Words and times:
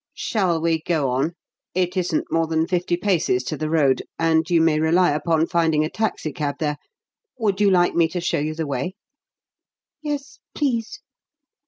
"Shall 0.15 0.59
we 0.59 0.81
go 0.81 1.11
on? 1.11 1.33
It 1.75 1.95
isn't 1.95 2.31
more 2.31 2.47
than 2.47 2.65
fifty 2.67 2.97
paces 2.97 3.43
to 3.43 3.55
the 3.55 3.69
road; 3.69 4.01
and 4.17 4.49
you 4.49 4.59
may 4.59 4.79
rely 4.79 5.11
upon 5.11 5.45
finding 5.45 5.85
a 5.85 5.91
taxicab 5.91 6.57
there. 6.57 6.77
Would 7.37 7.61
you 7.61 7.69
like 7.69 7.93
me 7.93 8.07
to 8.07 8.19
show 8.19 8.39
you 8.39 8.55
the 8.55 8.65
way?" 8.65 8.95
"Yes, 10.01 10.39
please. 10.55 11.01